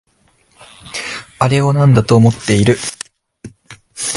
[1.37, 2.75] あれをなんだと思ってる？